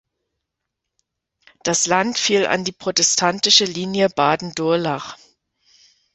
[1.61, 5.19] Das Land fiel an die protestantische Linie Baden-Durlach.